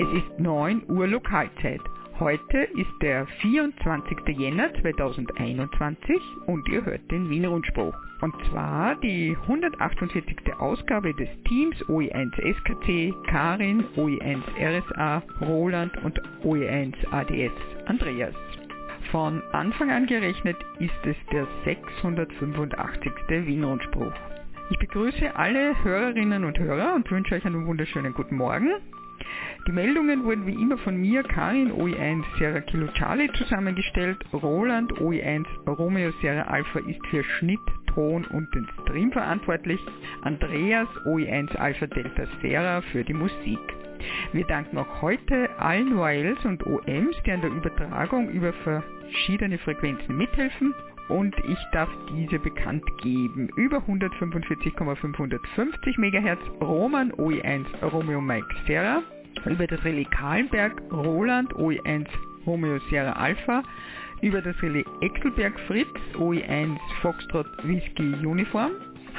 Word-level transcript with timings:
Es 0.00 0.08
ist 0.14 0.38
9 0.40 0.84
Uhr 0.88 1.06
Lokalzeit. 1.08 1.82
Heute 2.18 2.56
ist 2.56 3.02
der 3.02 3.26
24. 3.42 4.16
Jänner 4.28 4.72
2021 4.80 6.16
und 6.46 6.66
ihr 6.70 6.82
hört 6.86 7.10
den 7.10 7.28
Wiener 7.28 7.48
Rundspruch. 7.48 7.94
Und 8.22 8.34
zwar 8.48 8.96
die 8.96 9.36
148. 9.42 10.54
Ausgabe 10.58 11.12
des 11.12 11.28
Teams 11.46 11.76
OE1 11.84 12.32
SKC, 12.32 13.14
Karin, 13.26 13.84
OE1 13.94 14.40
RSA, 14.58 15.22
Roland 15.42 15.94
und 16.02 16.18
OE1 16.44 16.94
ADS 17.10 17.52
Andreas. 17.84 18.34
Von 19.10 19.42
Anfang 19.52 19.90
an 19.90 20.06
gerechnet 20.06 20.56
ist 20.78 21.04
es 21.04 21.16
der 21.30 21.46
685. 21.66 23.12
Wiener 23.28 23.66
Rundspruch. 23.66 24.14
Ich 24.70 24.78
begrüße 24.78 25.36
alle 25.36 25.84
Hörerinnen 25.84 26.44
und 26.44 26.58
Hörer 26.58 26.94
und 26.94 27.10
wünsche 27.10 27.34
euch 27.34 27.44
einen 27.44 27.66
wunderschönen 27.66 28.14
guten 28.14 28.36
Morgen. 28.36 28.70
Die 29.66 29.72
Meldungen 29.72 30.24
wurden 30.24 30.46
wie 30.46 30.54
immer 30.54 30.78
von 30.78 30.96
mir, 30.96 31.22
Karin 31.22 31.70
OE1 31.72 32.24
Sierra 32.38 32.60
Kilo 32.60 32.88
Charlie 32.94 33.30
zusammengestellt. 33.34 34.18
Roland 34.32 34.92
OE1 34.94 35.46
Romeo 35.66 36.12
Sierra 36.20 36.42
Alpha 36.42 36.80
ist 36.80 37.06
für 37.08 37.22
Schnitt, 37.22 37.60
Ton 37.94 38.24
und 38.26 38.52
den 38.54 38.66
Stream 38.82 39.12
verantwortlich. 39.12 39.80
Andreas 40.22 40.88
OE1 41.06 41.56
Alpha 41.56 41.86
Delta 41.86 42.24
Sierra 42.40 42.80
für 42.80 43.04
die 43.04 43.14
Musik. 43.14 43.60
Wir 44.32 44.44
danken 44.46 44.78
auch 44.78 45.02
heute 45.02 45.50
allen 45.58 45.98
OALs 45.98 46.44
und 46.44 46.66
OMs, 46.66 47.16
die 47.26 47.32
an 47.32 47.42
der 47.42 47.50
Übertragung 47.50 48.30
über 48.30 48.52
verschiedene 49.10 49.58
Frequenzen 49.58 50.16
mithelfen 50.16 50.72
und 51.08 51.34
ich 51.48 51.58
darf 51.72 51.88
diese 52.14 52.38
bekannt 52.38 52.84
geben. 53.02 53.48
Über 53.56 53.78
145,550 53.78 55.98
MHz 55.98 56.38
Roman 56.60 57.10
OE1 57.12 57.64
Romeo 57.82 58.20
Mike 58.20 58.46
Sierra, 58.66 59.02
über 59.44 59.66
das 59.66 59.84
Relais 59.84 60.08
Kahlenberg 60.10 60.80
Roland 60.92 61.52
OE1 61.54 62.06
Romeo 62.46 62.78
Sierra 62.88 63.12
Alpha, 63.12 63.62
über 64.22 64.40
das 64.40 64.54
Relais 64.62 64.86
Exelberg 65.00 65.58
Fritz 65.66 65.90
OE1 66.14 66.78
Foxtrot 67.02 67.48
Whisky 67.64 68.14
Uniform, 68.24 68.70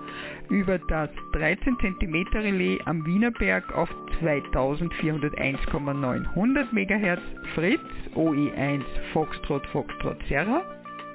über 0.51 0.79
das 0.79 1.11
13 1.33 1.77
cm 1.79 2.27
Relais 2.34 2.79
am 2.87 3.05
Wienerberg 3.07 3.75
auf 3.75 3.89
2401,900 4.21 6.73
MHz 6.73 7.21
Fritz, 7.55 7.81
OE1 8.15 8.83
Foxtrot 9.12 9.67
Foxtrot 9.69 10.19
Serra, 10.29 10.62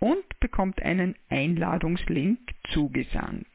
und 0.00 0.40
bekommt 0.40 0.82
einen 0.82 1.14
Einladungslink 1.28 2.38
zugesandt. 2.72 3.46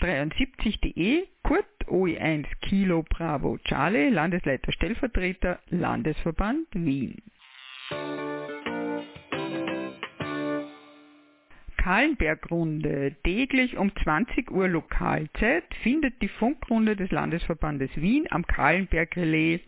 73.de 0.00 1.26
Kurt 1.42 1.66
OE1 1.86 2.44
Kilo 2.60 3.02
Bravo 3.08 3.56
Charlie, 3.64 4.10
Landesleiter 4.10 4.70
Stellvertreter, 4.72 5.58
Landesverband 5.70 6.66
Wien. 6.74 7.22
Kahlenbergrunde 11.86 13.14
täglich 13.22 13.76
um 13.76 13.94
20 13.94 14.50
Uhr 14.50 14.66
Lokalzeit 14.66 15.62
findet 15.84 16.20
die 16.20 16.26
Funkrunde 16.26 16.96
des 16.96 17.12
Landesverbandes 17.12 17.90
Wien 17.94 18.26
am 18.28 18.44
Kahlenberg-Relais 18.44 19.60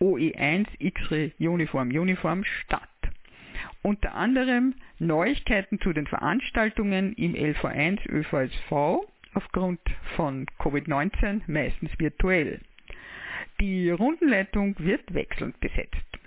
OE1 0.00 0.66
X-Ray 0.80 1.32
Uniform 1.38 1.90
Uniform 1.90 2.42
statt. 2.42 2.88
Unter 3.82 4.16
anderem 4.16 4.74
Neuigkeiten 4.98 5.78
zu 5.78 5.92
den 5.92 6.08
Veranstaltungen 6.08 7.12
im 7.12 7.34
LV1 7.34 8.00
ÖVSV 8.08 9.06
aufgrund 9.34 9.78
von 10.16 10.46
Covid-19 10.58 11.42
meistens 11.46 11.92
virtuell. 12.00 12.58
Die 13.60 13.90
Rundenleitung 13.90 14.74
wird 14.80 15.14
wechselnd 15.14 15.60
besetzt. 15.60 16.18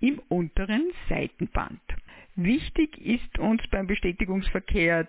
im 0.00 0.20
unteren 0.28 0.92
Seitenband. 1.08 1.80
Wichtig 2.36 2.98
ist 2.98 3.38
uns 3.38 3.66
beim 3.68 3.86
Bestätigungsverkehr 3.86 5.08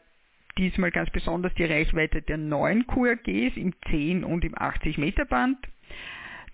diesmal 0.57 0.91
ganz 0.91 1.09
besonders 1.09 1.53
die 1.55 1.65
Reichweite 1.65 2.21
der 2.21 2.37
neuen 2.37 2.85
QRGs 2.87 3.57
im 3.57 3.73
10 3.89 4.23
und 4.23 4.45
im 4.45 4.57
80 4.57 4.97
Meter 4.97 5.25
Band. 5.25 5.57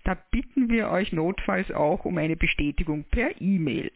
Da 0.04 0.16
bitten 0.30 0.70
wir 0.70 0.90
euch 0.90 1.12
notfalls 1.12 1.70
auch 1.70 2.04
um 2.04 2.16
eine 2.18 2.36
Bestätigung 2.36 3.04
per 3.04 3.40
E-Mail. 3.40 3.90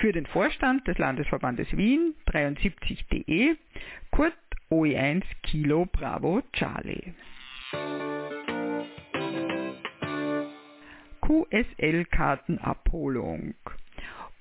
Für 0.00 0.12
den 0.12 0.26
Vorstand 0.26 0.86
des 0.86 0.98
Landesverbandes 0.98 1.74
Wien 1.76 2.14
73.de, 2.26 3.56
Kurt 4.10 4.34
OE1 4.70 5.22
Kilo 5.42 5.86
Bravo 5.86 6.42
Charlie. 6.52 7.14
QSL-Kartenabholung. 11.22 13.54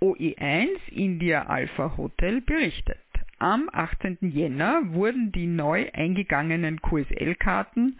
OE1 0.02 0.68
India 0.92 1.48
Alpha 1.48 1.96
Hotel 1.98 2.42
berichtet. 2.42 3.00
Am 3.40 3.70
18. 3.72 4.18
Jänner 4.22 4.94
wurden 4.94 5.32
die 5.32 5.48
neu 5.48 5.90
eingegangenen 5.94 6.82
QSL-Karten 6.82 8.00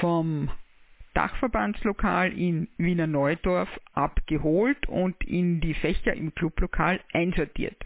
vom 0.00 0.50
Dachverbandslokal 1.14 2.32
in 2.32 2.68
Wiener 2.76 3.06
Neudorf 3.06 3.68
abgeholt 3.92 4.88
und 4.88 5.22
in 5.24 5.60
die 5.60 5.74
Fächer 5.74 6.14
im 6.14 6.34
Clublokal 6.34 7.00
einsortiert. 7.12 7.76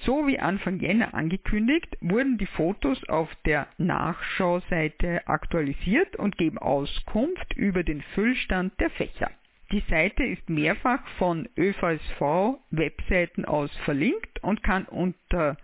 So 0.00 0.26
wie 0.26 0.38
Anfang 0.38 0.80
Jänner 0.80 1.14
angekündigt, 1.14 1.96
wurden 2.00 2.38
die 2.38 2.46
Fotos 2.46 3.06
auf 3.08 3.28
der 3.44 3.68
Nachschauseite 3.78 5.28
aktualisiert 5.28 6.16
und 6.16 6.38
geben 6.38 6.58
Auskunft 6.58 7.54
über 7.54 7.84
den 7.84 8.02
Füllstand 8.14 8.72
der 8.80 8.90
Fächer. 8.90 9.30
Die 9.72 9.84
Seite 9.88 10.24
ist 10.24 10.48
mehrfach 10.48 11.06
von 11.18 11.48
ÖVSV-Webseiten 11.56 13.44
aus 13.44 13.70
verlinkt 13.84 14.42
und 14.42 14.62
kann 14.62 14.86
unter 14.86 15.58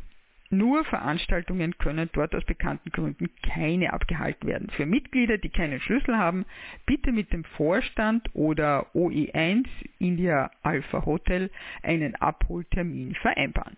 Nur 0.51 0.85
Veranstaltungen 0.85 1.77
können 1.79 2.09
dort 2.13 2.35
aus 2.35 2.45
bekannten 2.45 2.91
Gründen 2.91 3.29
keine 3.43 3.93
abgehalten 3.93 4.47
werden. 4.47 4.71
Für 4.71 4.87
Mitglieder, 4.87 5.39
die 5.39 5.49
keinen 5.49 5.81
Schlüssel 5.81 6.17
haben, 6.17 6.45
bitte 6.87 7.13
mit 7.13 7.33
dem 7.33 7.45
Vorstand 7.45 8.29
oder 8.35 8.87
OE1 8.95 9.67
India 9.99 10.51
Alpha 10.63 11.05
Hotel 11.05 11.51
einen 11.83 12.15
Abholtermin 12.17 13.15
vereinbaren. 13.17 13.77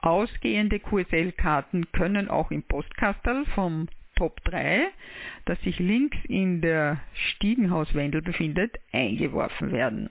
Ausgehende 0.00 0.78
QSL-Karten 0.78 1.90
können 1.92 2.28
auch 2.28 2.50
im 2.50 2.62
Postkastel 2.62 3.44
vom 3.54 3.88
Top 4.16 4.42
3, 4.44 4.88
das 5.44 5.60
sich 5.60 5.78
links 5.78 6.16
in 6.28 6.60
der 6.60 7.00
Stiegenhauswendel 7.12 8.22
befindet, 8.22 8.78
eingeworfen 8.92 9.72
werden. 9.72 10.10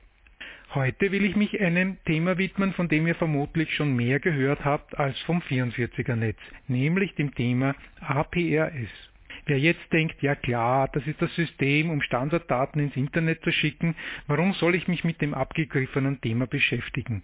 Heute 0.75 1.13
will 1.13 1.25
ich 1.25 1.37
mich 1.37 1.61
einem 1.61 2.03
Thema 2.07 2.39
widmen, 2.39 2.73
von 2.73 2.89
dem 2.89 3.07
ihr 3.07 3.15
vermutlich 3.15 3.73
schon 3.73 3.95
mehr 3.95 4.19
gehört 4.19 4.65
habt 4.65 4.99
als 4.99 5.17
vom 5.21 5.43
44er 5.43 6.17
Netz, 6.17 6.39
nämlich 6.67 7.15
dem 7.15 7.33
Thema 7.37 7.77
APRS. 8.01 9.12
Wer 9.47 9.59
jetzt 9.59 9.93
denkt, 9.93 10.23
ja 10.23 10.35
klar, 10.35 10.89
das 10.93 11.07
ist 11.07 11.21
das 11.21 11.35
System, 11.35 11.91
um 11.91 12.01
Standarddaten 12.01 12.81
ins 12.81 12.97
Internet 12.97 13.43
zu 13.43 13.51
schicken, 13.51 13.97
warum 14.29 14.53
soll 14.55 14.75
ich 14.75 14.87
mich 14.87 15.03
mit 15.05 15.21
dem 15.21 15.35
abgegriffenen 15.35 16.21
Thema 16.21 16.47
beschäftigen? 16.47 17.23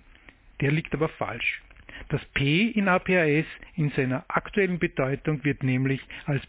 Der 0.61 0.73
liegt 0.73 0.93
aber 0.95 1.09
falsch. 1.09 1.63
Das 2.09 2.25
P 2.35 2.67
in 2.69 2.89
APRS 2.89 3.47
in 3.77 3.91
seiner 3.91 4.25
aktuellen 4.29 4.79
Bedeutung 4.79 5.45
wird 5.45 5.63
nämlich 5.63 6.01
als 6.27 6.43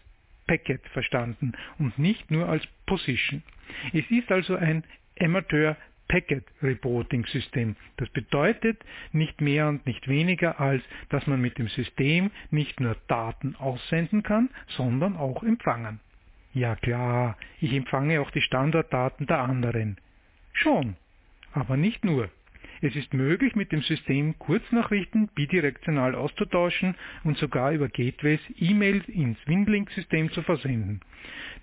Packet 0.46 0.86
verstanden 0.88 1.52
und 1.78 1.98
nicht 1.98 2.30
nur 2.30 2.48
als 2.48 2.66
Position. 2.86 3.42
Es 3.92 4.10
ist 4.10 4.30
also 4.32 4.56
ein 4.56 4.84
Amateur 5.20 5.76
Packet 6.10 6.44
Reporting 6.60 7.24
System. 7.26 7.76
Das 7.96 8.08
bedeutet 8.08 8.84
nicht 9.12 9.40
mehr 9.40 9.68
und 9.68 9.86
nicht 9.86 10.08
weniger 10.08 10.58
als, 10.58 10.82
dass 11.08 11.24
man 11.28 11.40
mit 11.40 11.56
dem 11.56 11.68
System 11.68 12.32
nicht 12.50 12.80
nur 12.80 12.96
Daten 13.06 13.54
aussenden 13.54 14.24
kann, 14.24 14.50
sondern 14.66 15.16
auch 15.16 15.44
empfangen. 15.44 16.00
Ja 16.52 16.74
klar, 16.74 17.38
ich 17.60 17.72
empfange 17.72 18.20
auch 18.20 18.32
die 18.32 18.40
Standarddaten 18.40 19.28
der 19.28 19.38
anderen. 19.38 19.98
Schon, 20.52 20.96
aber 21.52 21.76
nicht 21.76 22.04
nur. 22.04 22.28
Es 22.82 22.96
ist 22.96 23.14
möglich, 23.14 23.54
mit 23.54 23.70
dem 23.70 23.82
System 23.82 24.36
Kurznachrichten 24.38 25.28
bidirektional 25.28 26.16
auszutauschen 26.16 26.96
und 27.22 27.36
sogar 27.36 27.70
über 27.70 27.88
Gateways 27.88 28.40
E-Mails 28.58 29.06
ins 29.06 29.38
Windlink-System 29.46 30.32
zu 30.32 30.42
versenden. 30.42 31.00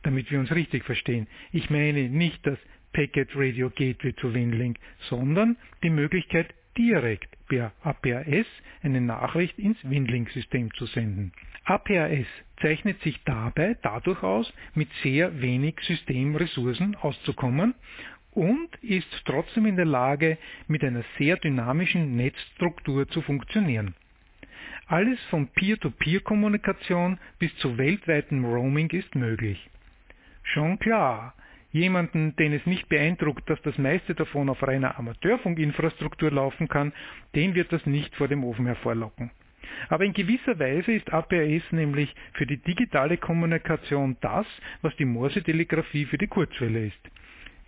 Damit 0.03 0.31
wir 0.31 0.39
uns 0.39 0.53
richtig 0.53 0.85
verstehen, 0.85 1.27
ich 1.51 1.69
meine 1.69 2.07
nicht 2.07 2.45
das 2.45 2.59
Packet 2.93 3.29
Radio 3.35 3.69
Gateway 3.69 4.15
zu 4.15 4.33
Winlink, 4.33 4.77
sondern 5.09 5.57
die 5.83 5.89
Möglichkeit, 5.89 6.53
direkt 6.77 7.35
per 7.47 7.71
APRS 7.81 8.45
eine 8.83 9.01
Nachricht 9.01 9.57
ins 9.57 9.77
Winlink-System 9.83 10.73
zu 10.75 10.85
senden. 10.85 11.31
APRS 11.65 12.27
zeichnet 12.61 13.01
sich 13.01 13.21
dabei 13.25 13.75
dadurch 13.81 14.21
aus, 14.23 14.51
mit 14.73 14.89
sehr 15.03 15.41
wenig 15.41 15.79
Systemressourcen 15.81 16.95
auszukommen 16.95 17.73
und 18.31 18.75
ist 18.81 19.07
trotzdem 19.25 19.65
in 19.65 19.75
der 19.75 19.85
Lage, 19.85 20.37
mit 20.67 20.83
einer 20.83 21.03
sehr 21.17 21.37
dynamischen 21.37 22.15
Netzstruktur 22.15 23.07
zu 23.07 23.21
funktionieren. 23.21 23.95
Alles 24.85 25.19
von 25.29 25.47
Peer-to-Peer-Kommunikation 25.47 27.19
bis 27.39 27.53
zu 27.57 27.77
weltweitem 27.77 28.45
Roaming 28.45 28.89
ist 28.91 29.15
möglich. 29.15 29.69
Schon 30.43 30.79
klar, 30.79 31.33
jemanden, 31.71 32.35
den 32.35 32.53
es 32.53 32.65
nicht 32.65 32.89
beeindruckt, 32.89 33.49
dass 33.49 33.61
das 33.61 33.77
meiste 33.77 34.15
davon 34.15 34.49
auf 34.49 34.61
reiner 34.63 34.97
Amateurfunkinfrastruktur 34.97 36.31
laufen 36.31 36.67
kann, 36.67 36.93
den 37.35 37.55
wird 37.55 37.71
das 37.71 37.85
nicht 37.85 38.15
vor 38.15 38.27
dem 38.27 38.43
Ofen 38.43 38.65
hervorlocken. 38.65 39.31
Aber 39.89 40.05
in 40.05 40.13
gewisser 40.13 40.57
Weise 40.59 40.93
ist 40.93 41.11
APRS 41.11 41.63
nämlich 41.71 42.13
für 42.33 42.45
die 42.45 42.57
digitale 42.57 43.17
Kommunikation 43.17 44.17
das, 44.21 44.47
was 44.81 44.95
die 44.95 45.05
Morse-Telegrafie 45.05 46.05
für 46.05 46.17
die 46.17 46.27
Kurzwelle 46.27 46.87
ist. 46.87 47.11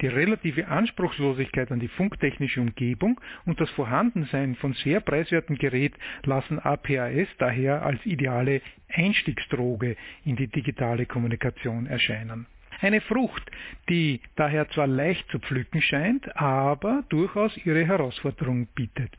Die 0.01 0.07
relative 0.07 0.69
Anspruchslosigkeit 0.69 1.71
an 1.71 1.81
die 1.81 1.89
funktechnische 1.89 2.61
Umgebung 2.61 3.19
und 3.45 3.59
das 3.59 3.69
Vorhandensein 3.71 4.55
von 4.55 4.73
sehr 4.73 5.01
preiswerten 5.01 5.57
Gerät 5.57 5.93
lassen 6.23 6.57
APAS 6.57 7.27
daher 7.37 7.85
als 7.85 8.05
ideale 8.05 8.61
Einstiegsdroge 8.87 9.97
in 10.23 10.37
die 10.37 10.47
digitale 10.47 11.05
Kommunikation 11.05 11.85
erscheinen. 11.85 12.47
Eine 12.81 13.01
Frucht, 13.01 13.43
die 13.89 14.21
daher 14.35 14.69
zwar 14.69 14.87
leicht 14.87 15.29
zu 15.29 15.39
pflücken 15.39 15.81
scheint, 15.81 16.35
aber 16.37 17.03
durchaus 17.09 17.55
ihre 17.65 17.85
Herausforderung 17.85 18.67
bietet. 18.73 19.11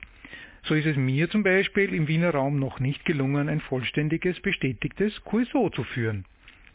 So 0.62 0.74
ist 0.74 0.86
es 0.86 0.96
mir 0.96 1.28
zum 1.30 1.42
Beispiel 1.42 1.94
im 1.94 2.08
Wiener 2.08 2.30
Raum 2.30 2.58
noch 2.58 2.80
nicht 2.80 3.04
gelungen, 3.04 3.48
ein 3.48 3.60
vollständiges, 3.60 4.40
bestätigtes 4.40 5.22
QSO 5.24 5.70
zu 5.70 5.84
führen. 5.84 6.24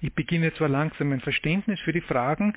Ich 0.02 0.14
beginne 0.14 0.54
zwar 0.54 0.70
langsam 0.70 1.12
ein 1.12 1.22
Verständnis 1.22 1.80
für 1.80 1.94
die 1.94 2.02
Fragen 2.02 2.54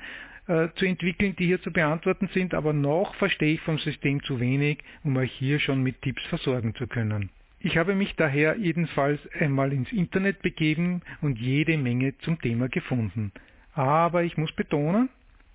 äh, 0.47 0.67
zu 0.75 0.85
entwickeln, 0.85 1.35
die 1.35 1.45
hier 1.45 1.61
zu 1.61 1.71
beantworten 1.71 2.29
sind, 2.33 2.53
aber 2.53 2.73
noch 2.73 3.15
verstehe 3.15 3.53
ich 3.53 3.61
vom 3.61 3.79
System 3.79 4.21
zu 4.23 4.39
wenig, 4.39 4.79
um 5.03 5.17
euch 5.17 5.31
hier 5.31 5.59
schon 5.59 5.81
mit 5.81 6.01
Tipps 6.01 6.23
versorgen 6.27 6.75
zu 6.75 6.87
können. 6.87 7.29
Ich 7.59 7.77
habe 7.77 7.95
mich 7.95 8.15
daher 8.15 8.57
jedenfalls 8.57 9.19
einmal 9.39 9.73
ins 9.73 9.91
Internet 9.91 10.41
begeben 10.41 11.01
und 11.21 11.39
jede 11.39 11.77
Menge 11.77 12.17
zum 12.19 12.39
Thema 12.39 12.69
gefunden. 12.69 13.31
Aber 13.73 14.23
ich 14.23 14.37
muss 14.37 14.51
betonen, 14.53 15.09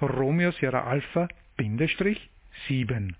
Romeo 0.00 0.50
Sierra 0.52 0.84
Alpha, 0.84 1.28
7. 2.68 3.16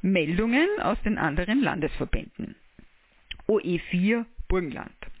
Meldungen 0.00 0.68
aus 0.80 1.00
den 1.02 1.18
anderen 1.18 1.62
Landesverbänden. 1.62 2.56
OE4 3.46 4.24
Burgenland. 4.48 5.11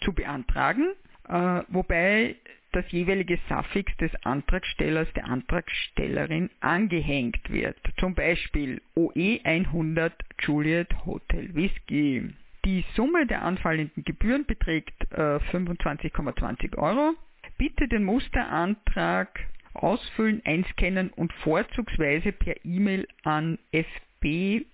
zu 0.00 0.12
beantragen, 0.12 0.92
äh, 1.28 1.62
wobei 1.68 2.36
das 2.72 2.84
jeweilige 2.90 3.38
Suffix 3.48 3.96
des 3.96 4.10
Antragstellers, 4.24 5.08
der 5.14 5.26
Antragstellerin 5.26 6.50
angehängt 6.60 7.50
wird. 7.50 7.76
Zum 7.98 8.14
Beispiel 8.14 8.80
OE 8.94 9.40
100 9.44 10.12
Juliet 10.40 10.88
Hotel 11.06 11.54
Whisky. 11.54 12.30
Die 12.64 12.84
Summe 12.94 13.26
der 13.26 13.42
anfallenden 13.42 14.04
Gebühren 14.04 14.44
beträgt 14.44 15.00
äh, 15.12 15.38
25,20 15.52 16.76
Euro. 16.76 17.14
Bitte 17.56 17.88
den 17.88 18.04
Musterantrag 18.04 19.40
ausfüllen, 19.74 20.42
einscannen 20.44 21.10
und 21.10 21.32
vorzugsweise 21.32 22.32
per 22.32 22.54
E-Mail 22.64 23.06
an 23.24 23.58
fb.fb.gv.at 23.72 24.68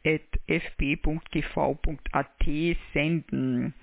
senden. 2.93 3.75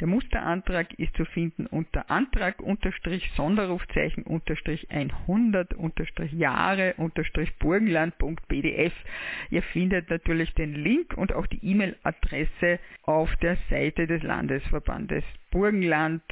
Der 0.00 0.06
Musterantrag 0.06 0.94
ist 0.98 1.16
zu 1.16 1.24
finden 1.24 1.66
unter 1.66 2.08
Antrag 2.08 2.60
unterstrich 2.60 3.28
Sonderrufzeichen 3.36 4.22
unterstrich 4.22 4.86
100 4.90 5.74
unterstrich 5.74 6.32
Jahre 6.32 6.94
unterstrich 6.98 7.52
Burgenland.pdf. 7.58 8.92
Ihr 9.50 9.62
findet 9.62 10.08
natürlich 10.08 10.54
den 10.54 10.74
Link 10.74 11.16
und 11.16 11.32
auch 11.32 11.48
die 11.48 11.58
E-Mail-Adresse 11.64 12.78
auf 13.02 13.34
der 13.36 13.56
Seite 13.70 14.06
des 14.06 14.22
Landesverbandes 14.22 15.24
Burgenland. 15.50 16.22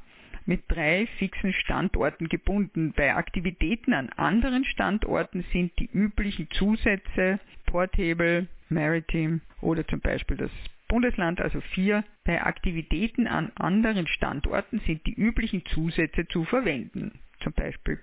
mit 0.47 0.63
drei 0.69 1.07
fixen 1.19 1.53
Standorten 1.53 2.29
gebunden. 2.29 2.93
Bei 2.95 3.15
Aktivitäten 3.15 3.93
an 3.93 4.09
anderen 4.09 4.65
Standorten 4.65 5.45
sind 5.51 5.77
die 5.77 5.89
üblichen 5.91 6.49
Zusätze 6.51 7.39
Portable, 7.65 8.47
Maritime 8.69 9.41
oder 9.61 9.85
zum 9.87 9.99
Beispiel 9.99 10.37
das 10.37 10.51
Bundesland, 10.87 11.41
also 11.41 11.59
vier. 11.61 12.03
Bei 12.23 12.41
Aktivitäten 12.41 13.27
an 13.27 13.51
anderen 13.55 14.07
Standorten 14.07 14.79
sind 14.85 15.05
die 15.05 15.13
üblichen 15.13 15.65
Zusätze 15.67 16.27
zu 16.27 16.45
verwenden, 16.45 17.19
zum 17.41 17.53
Beispiel 17.53 17.99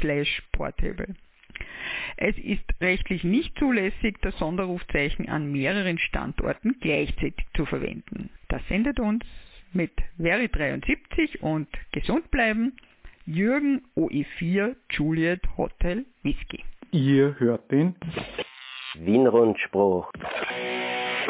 slash 0.00 0.42
Portable. 0.52 1.14
Es 2.16 2.36
ist 2.38 2.64
rechtlich 2.80 3.22
nicht 3.22 3.58
zulässig, 3.58 4.16
das 4.22 4.36
Sonderrufzeichen 4.38 5.28
an 5.28 5.52
mehreren 5.52 5.98
Standorten 5.98 6.76
gleichzeitig 6.80 7.46
zu 7.54 7.66
verwenden. 7.66 8.30
Das 8.48 8.66
sendet 8.68 8.98
uns 8.98 9.24
mit 9.72 9.92
Veri73 10.18 11.40
und 11.40 11.68
gesund 11.92 12.30
bleiben. 12.30 12.76
Jürgen 13.26 13.82
OE4 13.96 14.74
Juliet 14.90 15.42
Hotel 15.56 16.04
Whisky. 16.22 16.64
Ihr 16.90 17.38
hört 17.38 17.70
den 17.70 17.94
Wien-Rundspruch 18.94 20.12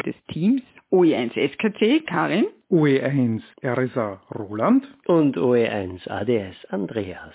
des 0.05 0.15
Teams 0.27 0.61
OE1 0.91 1.33
SKC 1.53 2.05
Karin, 2.05 2.45
OE1 2.69 3.41
RSA 3.63 4.21
Roland 4.35 4.85
und 5.05 5.37
OE1 5.37 6.07
ADS 6.09 6.65
Andreas. 6.69 7.33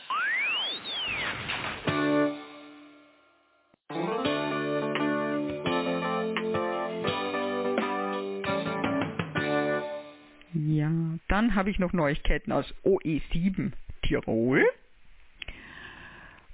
Dann 11.29 11.55
habe 11.55 11.71
ich 11.71 11.79
noch 11.79 11.93
Neuigkeiten 11.93 12.51
aus 12.53 12.75
OE7 12.85 13.73
Tirol. 14.03 14.67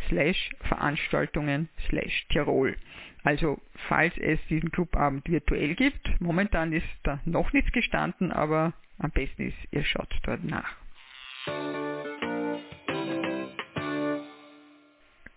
slash 0.08 0.50
Veranstaltungen 0.68 1.68
slash 1.88 2.26
Tirol. 2.28 2.76
Also 3.22 3.60
falls 3.88 4.16
es 4.18 4.38
diesen 4.48 4.70
Clubabend 4.70 5.28
virtuell 5.28 5.74
gibt, 5.74 6.20
momentan 6.20 6.72
ist 6.72 6.86
da 7.04 7.20
noch 7.24 7.52
nichts 7.52 7.72
gestanden, 7.72 8.32
aber 8.32 8.74
am 8.98 9.10
besten 9.10 9.48
ist, 9.48 9.56
ihr 9.70 9.84
schaut 9.84 10.14
dort 10.24 10.44
nach. 10.44 10.76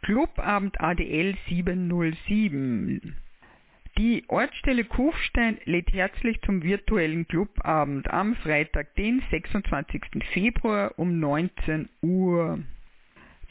Clubabend 0.01 0.79
ADL 0.79 1.35
707 1.49 3.17
die 3.97 4.23
Ortsstelle 4.27 4.83
Kufstein 4.83 5.57
lädt 5.65 5.91
herzlich 5.91 6.39
zum 6.41 6.61
virtuellen 6.61 7.27
Clubabend 7.27 8.07
am 8.07 8.35
Freitag, 8.35 8.93
den 8.93 9.23
26. 9.31 10.03
Februar 10.33 10.93
um 10.97 11.19
19 11.19 11.89
Uhr. 12.03 12.59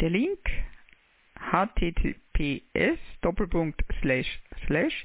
Der 0.01 0.11
Link 0.11 0.39
https 1.41 2.99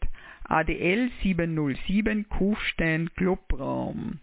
adl 0.44 1.10
707 1.22 2.28
Kufstein 2.28 3.10
Clubraum. 3.16 4.20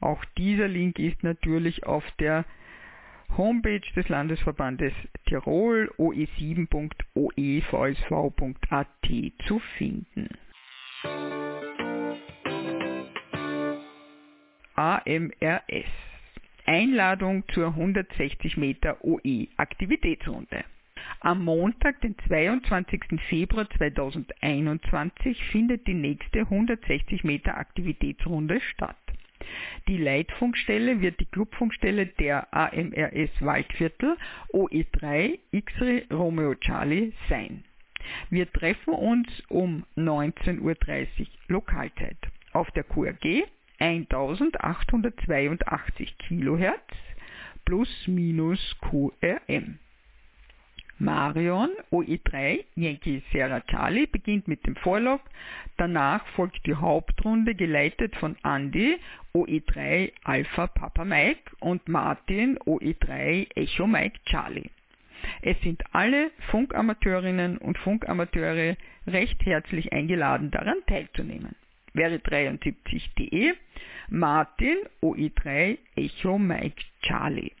Auch 0.00 0.24
dieser 0.36 0.68
Link 0.68 0.98
ist 0.98 1.22
natürlich 1.22 1.86
auf 1.86 2.04
der 2.18 2.44
Homepage 3.36 3.80
des 3.96 4.08
Landesverbandes 4.08 4.92
Tirol 5.26 5.90
oe7.oevsv.at 5.98 8.88
zu 9.46 9.60
finden. 9.78 10.28
AMRS 14.74 16.11
Einladung 16.72 17.44
zur 17.52 17.66
160 17.66 18.56
Meter 18.56 19.04
OE 19.04 19.46
Aktivitätsrunde. 19.58 20.64
Am 21.20 21.44
Montag, 21.44 22.00
den 22.00 22.16
22. 22.26 23.20
Februar 23.28 23.68
2021, 23.76 25.44
findet 25.52 25.86
die 25.86 25.92
nächste 25.92 26.40
160 26.40 27.24
Meter 27.24 27.58
Aktivitätsrunde 27.58 28.62
statt. 28.62 28.96
Die 29.86 29.98
Leitfunkstelle 29.98 31.02
wird 31.02 31.20
die 31.20 31.26
Clubfunkstelle 31.26 32.06
der 32.06 32.54
AMRS 32.54 33.30
Waldviertel 33.40 34.16
OE3 34.54 35.40
X-Ray 35.50 36.06
Romeo 36.10 36.54
Charlie 36.54 37.12
sein. 37.28 37.64
Wir 38.30 38.50
treffen 38.50 38.94
uns 38.94 39.28
um 39.50 39.84
19.30 39.98 40.60
Uhr 40.62 41.26
Lokalzeit 41.48 42.16
auf 42.54 42.70
der 42.70 42.84
QRG 42.84 43.44
1882 43.82 46.16
kHz 46.18 46.94
plus 47.64 47.88
minus 48.06 48.60
QRM. 48.80 49.78
Marion 50.98 51.70
OE3 51.90 52.64
Yankee 52.76 53.22
Sierra 53.32 53.60
Charlie 53.62 54.06
beginnt 54.06 54.46
mit 54.46 54.64
dem 54.66 54.76
Vorlauf, 54.76 55.20
danach 55.78 56.24
folgt 56.36 56.64
die 56.64 56.76
Hauptrunde 56.76 57.56
geleitet 57.56 58.14
von 58.16 58.36
Andy 58.44 58.98
OE3 59.34 60.12
Alpha 60.22 60.68
Papa 60.68 61.04
Mike 61.04 61.50
und 61.58 61.88
Martin 61.88 62.56
OE3 62.60 63.48
Echo 63.56 63.88
Mike 63.88 64.20
Charlie. 64.26 64.70
Es 65.40 65.60
sind 65.62 65.82
alle 65.92 66.30
Funkamateurinnen 66.52 67.58
und 67.58 67.78
Funkamateure 67.78 68.76
recht 69.08 69.44
herzlich 69.44 69.92
eingeladen, 69.92 70.52
daran 70.52 70.76
teilzunehmen. 70.86 71.56
Wäre 71.94 72.16
73.de 72.16 73.54
Martin 74.08 74.76
OE3 75.02 75.78
Echo 75.96 76.38
Mike 76.38 76.82
Charlie. 77.02 77.52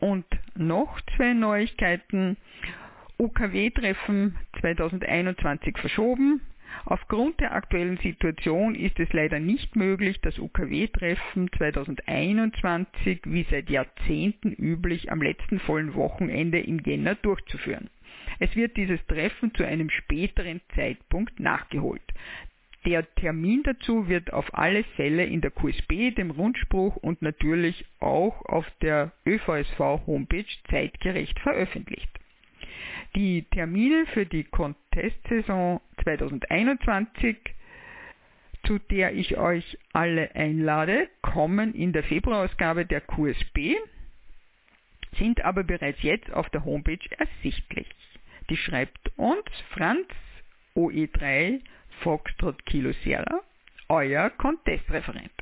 Und 0.00 0.26
noch 0.54 1.00
zwei 1.16 1.32
Neuigkeiten. 1.32 2.36
UKW-Treffen 3.18 4.38
2021 4.60 5.76
verschoben. 5.78 6.40
Aufgrund 6.84 7.40
der 7.40 7.52
aktuellen 7.52 7.96
Situation 7.98 8.76
ist 8.76 9.00
es 9.00 9.12
leider 9.12 9.40
nicht 9.40 9.74
möglich, 9.74 10.20
das 10.20 10.38
UKW-Treffen 10.38 11.50
2021 11.58 13.22
wie 13.24 13.44
seit 13.50 13.70
Jahrzehnten 13.70 14.52
üblich 14.52 15.10
am 15.10 15.20
letzten 15.20 15.58
vollen 15.58 15.94
Wochenende 15.94 16.60
in 16.60 16.78
Jänner 16.78 17.16
durchzuführen. 17.16 17.90
Es 18.38 18.54
wird 18.54 18.76
dieses 18.76 19.04
Treffen 19.06 19.52
zu 19.54 19.64
einem 19.64 19.90
späteren 19.90 20.60
Zeitpunkt 20.74 21.40
nachgeholt. 21.40 22.02
Der 22.84 23.12
Termin 23.16 23.62
dazu 23.64 24.08
wird 24.08 24.32
auf 24.32 24.54
alle 24.54 24.84
Fälle 24.96 25.24
in 25.24 25.40
der 25.40 25.50
QSB, 25.50 26.14
dem 26.14 26.30
Rundspruch 26.30 26.96
und 26.96 27.20
natürlich 27.22 27.84
auch 27.98 28.40
auf 28.46 28.64
der 28.80 29.12
ÖVSV-Homepage 29.26 30.46
zeitgerecht 30.70 31.38
veröffentlicht. 31.40 32.08
Die 33.16 33.42
Termine 33.50 34.06
für 34.06 34.26
die 34.26 34.44
Contest-Saison 34.44 35.80
2021, 36.04 37.36
zu 38.64 38.78
der 38.78 39.12
ich 39.14 39.36
euch 39.36 39.78
alle 39.92 40.34
einlade, 40.34 41.08
kommen 41.20 41.74
in 41.74 41.92
der 41.92 42.04
Februarausgabe 42.04 42.86
der 42.86 43.00
QSB, 43.00 43.74
sind 45.16 45.44
aber 45.44 45.64
bereits 45.64 46.02
jetzt 46.02 46.30
auf 46.32 46.48
der 46.50 46.64
Homepage 46.64 46.98
ersichtlich. 47.18 47.86
Die 48.50 48.56
schreibt 48.56 49.12
uns 49.16 49.44
Franz 49.74 50.06
OE3 50.74 51.60
Foxtrot 52.02 52.64
Kilo 52.66 52.92
Sierra, 53.04 53.40
euer 53.88 54.30
Contestreferent. 54.30 55.32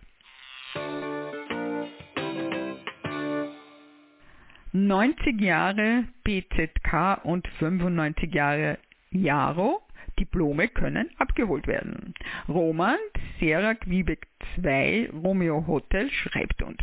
90 4.72 5.40
Jahre 5.40 6.04
BZK 6.24 7.24
und 7.24 7.46
95 7.58 8.34
Jahre 8.34 8.78
Jaro. 9.10 9.82
Diplome 10.18 10.68
können 10.68 11.10
abgeholt 11.18 11.66
werden. 11.66 12.14
Roman 12.48 12.98
Sierra 13.38 13.74
Quebec 13.74 14.26
2 14.56 15.10
Romeo 15.12 15.66
Hotel 15.66 16.10
schreibt 16.10 16.62
uns. 16.62 16.78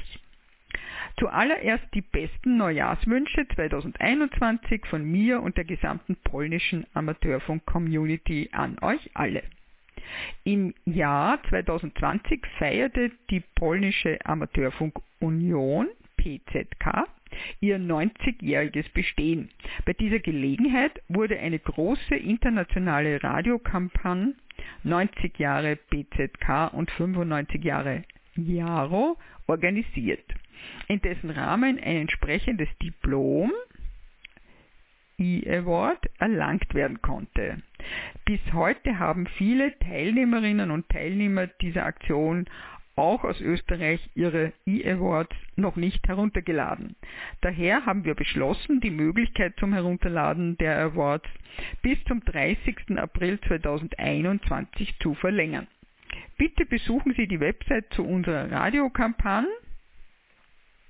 Zuallererst 1.19 1.85
die 1.93 2.01
besten 2.01 2.57
Neujahrswünsche 2.57 3.47
2021 3.55 4.85
von 4.87 5.03
mir 5.03 5.41
und 5.41 5.57
der 5.57 5.65
gesamten 5.65 6.15
polnischen 6.23 6.85
Amateurfunk-Community 6.93 8.49
an 8.51 8.77
euch 8.81 9.09
alle. 9.13 9.43
Im 10.43 10.73
Jahr 10.85 11.41
2020 11.49 12.45
feierte 12.57 13.11
die 13.29 13.41
polnische 13.55 14.19
Amateurfunk 14.25 14.99
Union 15.19 15.87
PZK 16.17 17.07
ihr 17.61 17.77
90-jähriges 17.79 18.91
Bestehen. 18.93 19.49
Bei 19.85 19.93
dieser 19.93 20.19
Gelegenheit 20.19 21.01
wurde 21.07 21.39
eine 21.39 21.59
große 21.59 22.15
internationale 22.15 23.23
Radiokampagne 23.23 24.35
90 24.83 25.39
Jahre 25.39 25.77
BZK 25.89 26.73
und 26.73 26.91
95 26.91 27.63
Jahre 27.63 28.03
Jaro 28.35 29.17
organisiert, 29.47 30.23
in 30.87 31.01
dessen 31.01 31.29
Rahmen 31.29 31.79
ein 31.79 31.97
entsprechendes 31.97 32.69
Diplom 32.81 33.51
E-Award 35.17 36.09
erlangt 36.19 36.73
werden 36.73 37.01
konnte. 37.01 37.61
Bis 38.25 38.39
heute 38.51 38.99
haben 38.99 39.27
viele 39.37 39.77
Teilnehmerinnen 39.79 40.71
und 40.71 40.89
Teilnehmer 40.89 41.47
dieser 41.47 41.85
Aktion 41.85 42.45
auch 42.95 43.23
aus 43.23 43.41
Österreich 43.41 44.07
ihre 44.13 44.53
E-Awards 44.65 45.35
noch 45.55 45.75
nicht 45.75 46.07
heruntergeladen. 46.07 46.95
Daher 47.41 47.85
haben 47.85 48.05
wir 48.05 48.13
beschlossen, 48.13 48.81
die 48.81 48.91
Möglichkeit 48.91 49.55
zum 49.59 49.73
Herunterladen 49.73 50.57
der 50.57 50.77
Awards 50.79 51.27
bis 51.81 51.97
zum 52.05 52.23
30. 52.23 52.97
April 52.97 53.39
2021 53.41 54.99
zu 54.99 55.15
verlängern. 55.15 55.67
Bitte 56.37 56.65
besuchen 56.65 57.13
Sie 57.15 57.27
die 57.27 57.39
Website 57.39 57.91
zu 57.93 58.05
unserer 58.05 58.51
Radiokampagne 58.51 59.49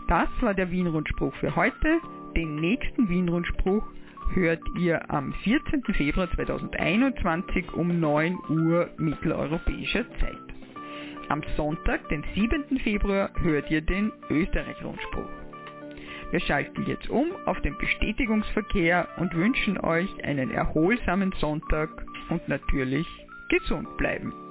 Das 0.08 0.28
war 0.40 0.54
der 0.54 0.70
Wien-Rundspruch 0.70 1.34
für 1.36 1.54
heute. 1.54 2.00
Den 2.34 2.56
nächsten 2.56 3.08
Wien-Rundspruch 3.08 3.86
hört 4.32 4.62
ihr 4.78 5.08
am 5.10 5.34
14. 5.44 5.82
Februar 5.94 6.30
2021 6.34 7.72
um 7.74 8.00
9 8.00 8.34
Uhr 8.48 8.90
mitteleuropäischer 8.96 10.08
Zeit. 10.18 10.49
Am 11.30 11.44
Sonntag, 11.56 12.08
den 12.08 12.24
7. 12.34 12.80
Februar, 12.80 13.30
hört 13.40 13.70
ihr 13.70 13.80
den 13.80 14.10
Österreich-Rundspruch. 14.30 15.30
Wir 16.32 16.40
schalten 16.40 16.84
jetzt 16.88 17.08
um 17.08 17.30
auf 17.46 17.60
den 17.60 17.78
Bestätigungsverkehr 17.78 19.06
und 19.16 19.32
wünschen 19.36 19.78
euch 19.78 20.08
einen 20.24 20.50
erholsamen 20.50 21.30
Sonntag 21.38 21.88
und 22.30 22.48
natürlich 22.48 23.06
gesund 23.48 23.96
bleiben. 23.96 24.49